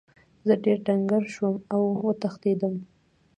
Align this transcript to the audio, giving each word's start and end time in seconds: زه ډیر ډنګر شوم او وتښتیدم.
زه 0.47 0.53
ډیر 0.63 0.77
ډنګر 0.85 1.23
شوم 1.35 1.55
او 1.73 1.81
وتښتیدم. 2.05 2.75